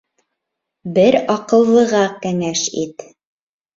Бер 0.95 1.17
аҡыллыға 1.35 2.01
кәңәш 2.25 2.67
ит. 2.85 3.07